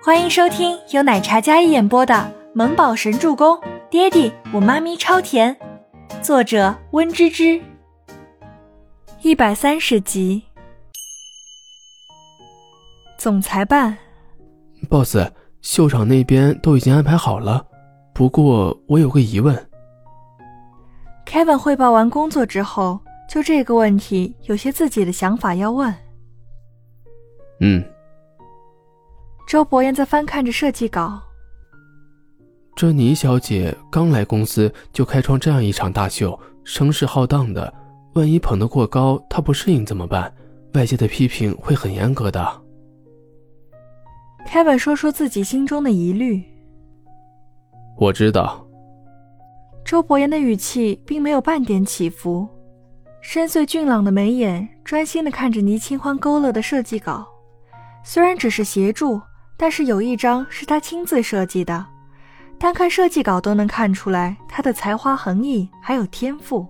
[0.00, 2.14] 欢迎收听由奶茶嘉一演播的
[2.54, 3.56] 《萌宝神助攻》，
[3.90, 5.56] 爹地我妈咪超甜，
[6.22, 7.60] 作者温芝芝。
[9.22, 10.44] 一百三十集。
[13.18, 13.98] 总裁办
[14.88, 15.18] ，boss，
[15.62, 17.66] 秀场那边都已经安排好了，
[18.14, 19.68] 不过我有个疑问。
[21.26, 25.92] Kevin 汇报完工作之后，就这个问题有些自己的想法要问。
[27.58, 27.84] 嗯。
[29.48, 31.18] 周伯言在翻看着设计稿。
[32.76, 37.72] 这倪小姐刚来公司就开创这样一场大秀，声势浩荡的，
[38.12, 40.30] 万一捧得过高，她不适应怎么办？
[40.74, 42.46] 外界的批评会很严格的。
[44.46, 46.44] Kevin 说出自己心中的疑虑。
[47.96, 48.62] 我知道。
[49.82, 52.46] 周伯言的语气并没有半点起伏，
[53.22, 57.26] 深邃俊朗的眉眼专心的看着倪清欢勾勒的设计稿，
[58.04, 59.18] 虽然只是协助。
[59.58, 61.84] 但是有一张是他亲自设计的，
[62.58, 66.64] 单看设计稿都能看出来他的才华横溢，还有天赋。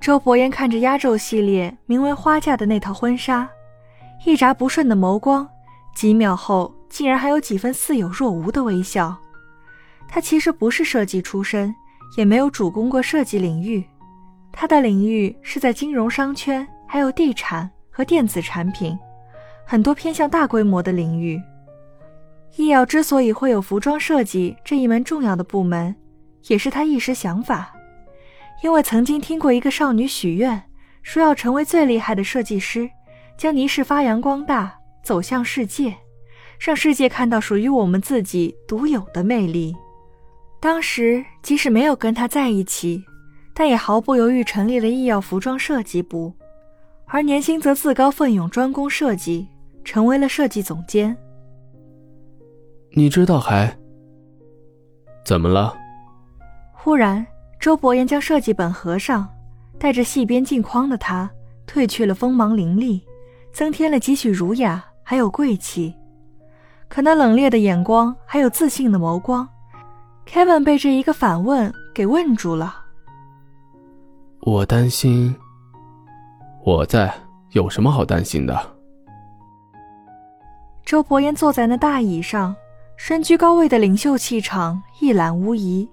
[0.00, 3.48] 周伯言看着压轴系列名为“花嫁”的那套婚纱，
[4.24, 5.48] 一眨不顺的眸光，
[5.94, 9.16] 几秒后竟然还有几分似有若无的微笑。
[10.08, 11.72] 他其实不是设计出身，
[12.16, 13.84] 也没有主攻过设计领域，
[14.52, 18.96] 他的领域是在金融商圈，还有地产和电子产品，
[19.64, 21.40] 很多偏向大规模的领域。
[22.54, 25.94] 易耀之所以会有服装设计这一门重要的部门，
[26.46, 27.72] 也是他一时想法。
[28.62, 30.62] 因为曾经听过一个少女许愿，
[31.02, 32.88] 说要成为最厉害的设计师，
[33.36, 35.94] 将倪氏发扬光大，走向世界，
[36.58, 39.76] 让世界看到属于我们自己独有的魅力。
[40.58, 43.04] 当时即使没有跟他在一起，
[43.54, 46.32] 但也毫不犹豫成立了医药服装设计部，
[47.04, 49.46] 而年薪则自告奋勇专攻设计，
[49.84, 51.14] 成为了设计总监。
[52.98, 53.70] 你知道还
[55.22, 55.76] 怎么了？
[56.72, 57.26] 忽然，
[57.60, 59.28] 周伯言将设计本合上，
[59.78, 61.30] 带着细边镜框的他
[61.66, 63.04] 褪去了锋芒凌厉，
[63.52, 65.94] 增添了几许儒雅，还有贵气。
[66.88, 69.46] 可那冷冽的眼光，还有自信的眸光
[70.26, 72.82] ，Kevin 被这一个反问给问住了。
[74.40, 75.36] 我担心，
[76.64, 77.12] 我在，
[77.50, 78.58] 有什么好担心的？
[80.82, 82.56] 周伯言坐在那大椅上。
[82.96, 85.88] 身居高位的领袖气场一览无遗，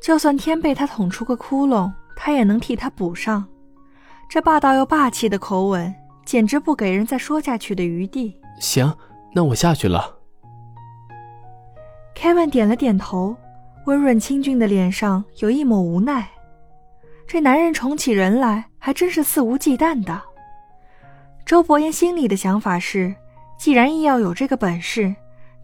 [0.00, 3.44] 就算天被他捅出个窟窿，他也能替他补上。
[4.28, 5.94] 这霸道又霸气的口吻，
[6.24, 8.34] 简直不给人再说下去的余地。
[8.58, 8.92] 行，
[9.34, 10.16] 那我下去了。
[12.16, 13.36] Kevin 点了点头，
[13.84, 16.28] 温润清俊的脸上有一抹无奈。
[17.26, 20.20] 这男人宠起人来还真是肆无忌惮的。
[21.44, 23.14] 周伯言心里的想法是，
[23.58, 25.14] 既然硬要有这个本事。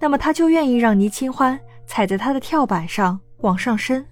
[0.00, 4.04] 那么他就愿意让倪清欢踩在他的跳板上往上升，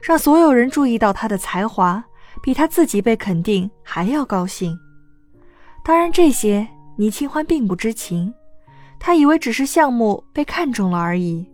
[0.00, 2.04] 让所有人注意到他的才华，
[2.42, 4.78] 比他自己被肯定还要高兴。
[5.84, 6.66] 当然，这些
[6.96, 8.32] 倪清欢并不知情，
[9.00, 11.48] 他以为只是项目被看中了而已。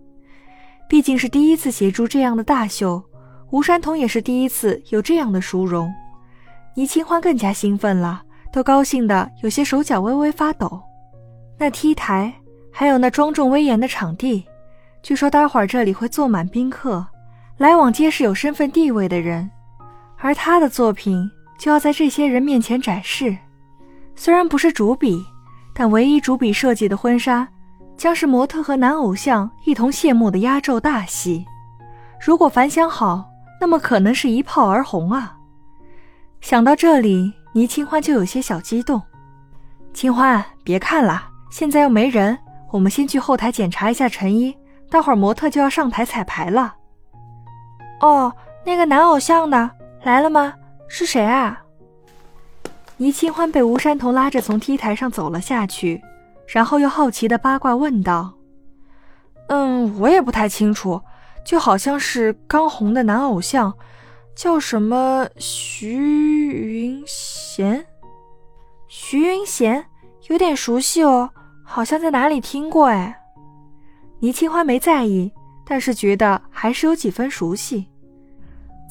[0.88, 3.02] 毕竟是第一次协助这样的大秀，
[3.50, 5.90] 吴山童也是第一次有这样的殊荣。
[6.74, 8.22] 倪清欢更加兴奋了，
[8.52, 10.82] 都高兴的有些手脚微微发抖。
[11.58, 12.34] 那 T 台。
[12.72, 14.44] 还有那庄重威严的场地，
[15.02, 17.06] 据说待会儿这里会坐满宾客，
[17.58, 19.48] 来往皆是有身份地位的人，
[20.16, 23.36] 而他的作品就要在这些人面前展示。
[24.16, 25.22] 虽然不是主笔，
[25.74, 27.46] 但唯一主笔设计的婚纱，
[27.96, 31.44] 将是模特和男偶像一同谢幕的压轴大戏。
[32.24, 35.36] 如果反响好，那么可能是一炮而红啊！
[36.40, 39.00] 想到这里，倪清欢就有些小激动。
[39.92, 42.36] 清欢，别看了，现在又没人。
[42.72, 44.56] 我们先去后台检查一下陈一，
[44.90, 46.74] 待会儿模特就要上台彩排了。
[48.00, 48.32] 哦，
[48.64, 49.70] 那个男偶像呢？
[50.02, 50.54] 来了吗？
[50.88, 51.62] 是谁啊？
[52.96, 56.02] 倪清欢被吴山童拉着从 T 台上走了下去，
[56.46, 58.32] 然后又好奇的八卦问道
[59.48, 61.02] ：“嗯，我也不太清楚，
[61.44, 63.74] 就好像是刚红的男偶像，
[64.34, 65.90] 叫什么徐
[66.48, 67.84] 云贤？
[68.88, 69.84] 徐云贤，
[70.28, 71.28] 有点熟悉哦。”
[71.62, 73.20] 好像在哪里听过哎，
[74.20, 75.32] 倪清欢没在意，
[75.64, 77.86] 但是觉得还是有几分熟悉。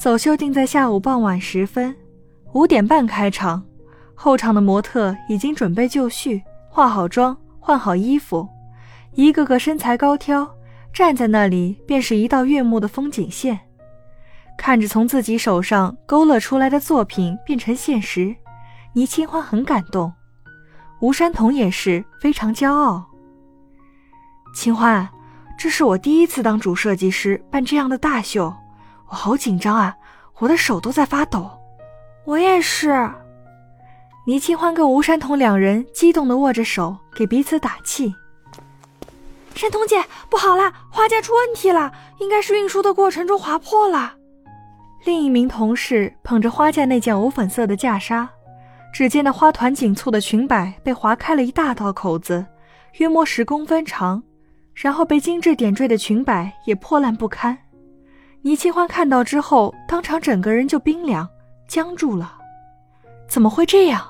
[0.00, 1.94] 走秀定在下午傍晚时分，
[2.54, 3.62] 五点半开场。
[4.14, 8.48] 后场的模特已经准备就绪，化好妆，换好衣服，
[9.14, 10.48] 一个个身材高挑，
[10.92, 13.58] 站在那里便是一道悦目的风景线。
[14.56, 18.34] 看着从自己手上勾勒出来的作品变成现实，
[18.92, 20.12] 倪清欢很感动。
[21.02, 23.04] 吴山童也是非常骄傲。
[24.54, 25.08] 清欢，
[25.58, 28.54] 这是我第一次当主设计师办这样的大秀，
[29.08, 29.96] 我好紧张啊，
[30.38, 31.50] 我的手都在发抖。
[32.24, 33.10] 我也是。
[34.28, 38.14] 倪清欢跟吴山童两人激动地握着手，给彼此打气。
[39.56, 44.14] 山童姐，不好啦，花架出问题了，应该是运输的过程中划破了。
[45.04, 48.30] 另一名同事捧着花架那件藕粉色的架纱，
[48.92, 52.44] 只见那花团锦簇的裙摆被划开了一大道口子，
[52.98, 54.22] 约莫十公分长，
[54.74, 57.56] 然后被精致点缀的裙摆也破烂不堪。
[58.42, 61.26] 倪清欢看到之后，当场整个人就冰凉
[61.66, 62.36] 僵住了。
[63.26, 64.06] 怎么会这样？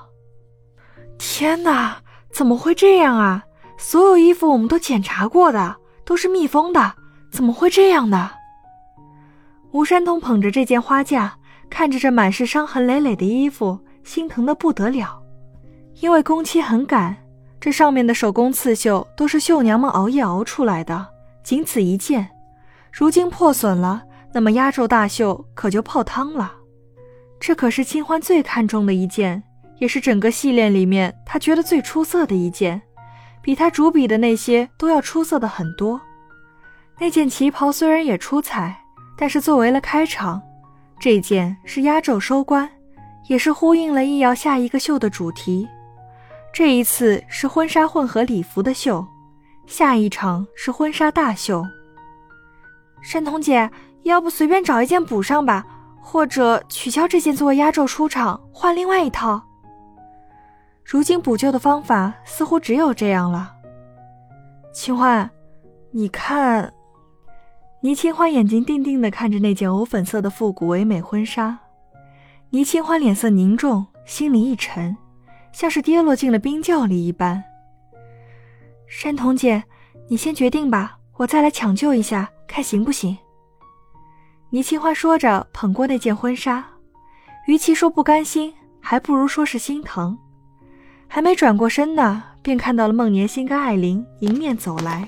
[1.17, 1.97] 天哪，
[2.31, 3.45] 怎么会这样啊？
[3.77, 6.93] 所有衣服我们都检查过的，都是密封的，
[7.31, 8.31] 怎么会这样呢？
[9.71, 11.37] 吴山童捧着这件花架，
[11.69, 15.21] 看着这满是伤痕累累的衣服，心疼的不得了。
[16.01, 17.15] 因为工期很赶，
[17.59, 21.07] 这上面的手工刺绣都是绣娘们熬夜熬出来的，
[21.43, 22.29] 仅此一件，
[22.91, 24.03] 如今破损了，
[24.33, 26.53] 那么压轴大秀可就泡汤了。
[27.39, 29.43] 这可是清欢最看重的一件，
[29.77, 32.81] 也是整个系列里面他觉得最出色的一件，
[33.41, 35.99] 比他主笔的那些都要出色的很多。
[36.99, 38.79] 那件旗袍虽然也出彩。
[39.15, 40.41] 但是作为了开场，
[40.99, 42.67] 这件是压轴收官，
[43.27, 45.67] 也是呼应了易遥下一个秀的主题。
[46.53, 49.05] 这一次是婚纱混合礼服的秀，
[49.65, 51.63] 下一场是婚纱大秀。
[53.01, 53.69] 山童姐，
[54.03, 55.65] 要不随便找一件补上吧，
[55.99, 59.41] 或者取消这件作为压轴出场，换另外一套。
[60.85, 63.53] 如今补救的方法似乎只有这样了。
[64.73, 65.29] 清欢，
[65.91, 66.73] 你看。
[67.81, 71.59] 倪清欢眼睛定定地看着那件藕粉色的复古唯美婚纱，
[72.53, 74.95] 倪清欢脸色凝重，心里一沉，
[75.51, 77.43] 像是跌落进了冰窖里一般。
[78.87, 79.63] 山童姐，
[80.07, 83.17] 你先决定吧，我再来抢救一下，看行不行？
[84.51, 86.63] 倪清欢说着，捧过那件婚纱，
[87.47, 90.15] 与其说不甘心，还不如说是心疼。
[91.07, 95.07] 还没转过身呢，便看到了孟年心跟艾琳迎面走来，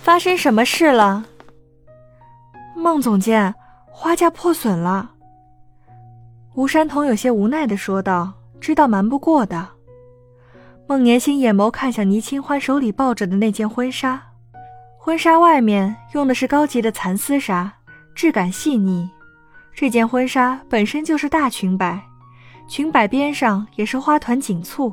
[0.00, 1.26] 发生什么事了？
[2.76, 3.52] 孟总监，
[3.90, 5.14] 花架破损了。
[6.56, 9.68] 吴山童有些无奈地说道：“知道瞒不过的。”
[10.88, 14.22] 孟年星眼眸看向倪清欢手里抱着的那件婚纱，
[14.98, 17.70] 婚纱外面用的是高级的蚕丝纱，
[18.14, 19.06] 质感细腻。
[19.74, 22.02] 这件婚纱本身就是大裙摆，
[22.66, 24.90] 裙摆边上也是花团锦簇，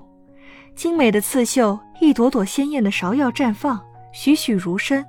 [0.75, 3.79] 精美的刺绣，一朵朵鲜艳的芍药绽放，
[4.11, 5.05] 栩栩如生。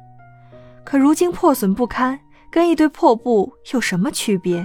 [0.84, 2.16] 可如今破损不堪。
[2.48, 4.64] 跟一堆破布有什么区别？